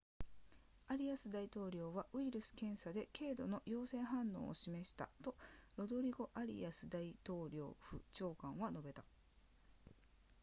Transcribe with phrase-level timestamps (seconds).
[0.87, 5.35] アリアス大統領はウイルス検査で経度の陽性反応を示したと
[5.77, 9.05] ロドリゴアリアス大統領府長官は述べた